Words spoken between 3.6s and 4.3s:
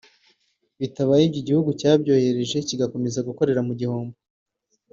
mu gihombo